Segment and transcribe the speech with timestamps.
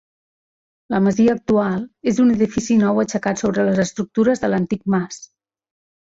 [0.93, 5.23] La masia actual és un edifici nou aixecat sobre les estructures de l'antic mas.